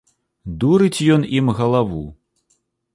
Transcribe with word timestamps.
Дурыць 0.63 1.01
ён 1.17 1.21
ім 1.37 1.47
галаву. 1.63 2.05